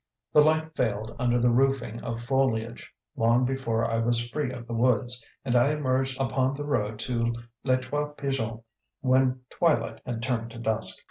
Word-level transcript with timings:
The 0.33 0.41
light 0.41 0.75
failed 0.75 1.15
under 1.19 1.39
the 1.39 1.51
roofing 1.51 2.01
of 2.01 2.23
foliage 2.23 2.91
long 3.15 3.45
before 3.45 3.85
I 3.85 3.99
was 3.99 4.27
free 4.29 4.51
of 4.51 4.65
the 4.65 4.73
woods, 4.73 5.23
and 5.45 5.55
I 5.55 5.71
emerged 5.73 6.19
upon 6.19 6.55
the 6.55 6.65
road 6.65 6.97
to 7.01 7.31
Les 7.63 7.77
Trois 7.81 8.05
Pigeons 8.07 8.61
when 9.01 9.41
twilight 9.51 10.01
had 10.03 10.23
turned 10.23 10.49
to 10.49 10.57
dusk. 10.57 10.97